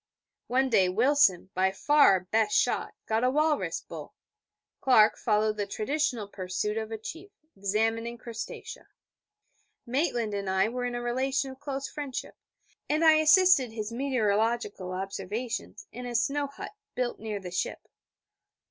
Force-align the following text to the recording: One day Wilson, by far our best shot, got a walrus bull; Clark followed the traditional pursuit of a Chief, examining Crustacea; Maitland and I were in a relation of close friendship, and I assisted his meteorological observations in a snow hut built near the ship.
One 0.47 0.67
day 0.71 0.89
Wilson, 0.89 1.51
by 1.53 1.71
far 1.71 2.13
our 2.13 2.19
best 2.21 2.57
shot, 2.57 2.95
got 3.05 3.23
a 3.23 3.29
walrus 3.29 3.81
bull; 3.81 4.15
Clark 4.79 5.15
followed 5.15 5.57
the 5.57 5.67
traditional 5.67 6.27
pursuit 6.27 6.75
of 6.75 6.91
a 6.91 6.97
Chief, 6.97 7.29
examining 7.55 8.17
Crustacea; 8.17 8.87
Maitland 9.85 10.33
and 10.33 10.49
I 10.49 10.69
were 10.69 10.85
in 10.85 10.95
a 10.95 11.01
relation 11.03 11.51
of 11.51 11.59
close 11.59 11.87
friendship, 11.87 12.35
and 12.89 13.05
I 13.05 13.17
assisted 13.17 13.73
his 13.73 13.91
meteorological 13.91 14.91
observations 14.91 15.85
in 15.91 16.07
a 16.07 16.15
snow 16.15 16.47
hut 16.47 16.71
built 16.95 17.19
near 17.19 17.39
the 17.39 17.51
ship. 17.51 17.87